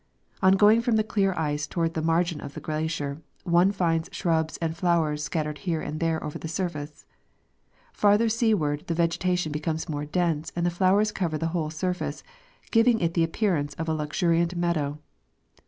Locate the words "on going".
0.41-0.81